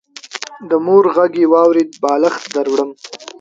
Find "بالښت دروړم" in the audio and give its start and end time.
2.01-2.91